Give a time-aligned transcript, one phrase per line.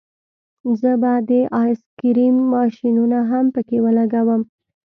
[0.79, 1.31] زه به د
[1.61, 4.41] آیس کریم ماشینونه هم پکې ولګوم